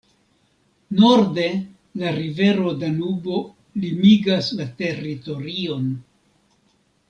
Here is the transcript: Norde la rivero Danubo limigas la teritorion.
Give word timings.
Norde 1.01 1.43
la 2.03 2.13
rivero 2.15 2.73
Danubo 2.85 3.37
limigas 3.85 4.51
la 4.63 4.69
teritorion. 4.83 5.89